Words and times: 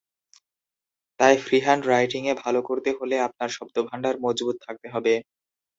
তাই 1.19 1.35
free 1.43 1.57
hand 1.59 1.83
রাইটিংয়ে 1.87 2.33
ভালো 2.43 2.59
করতে 2.69 2.89
হলে 2.99 3.15
আপনার 3.27 3.49
শব্দভান্ডার 3.49 4.15
মজবুত 4.25 4.57
থাকতে 4.65 4.87
হবে। 4.93 5.13